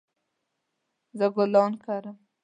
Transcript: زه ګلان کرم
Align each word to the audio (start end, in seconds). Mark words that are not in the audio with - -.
زه 1.17 1.27
ګلان 1.35 1.71
کرم 1.83 2.17